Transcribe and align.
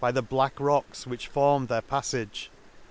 173 0.01 0.25
the 0.25 0.27
black 0.35 0.59
rocks 0.59 1.05
which 1.05 1.27
formed 1.27 1.67
their 1.67 1.83
pa£ 1.83 2.01
fage. 2.01 2.47